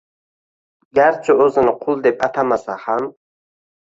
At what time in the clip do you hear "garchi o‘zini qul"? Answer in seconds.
0.99-2.03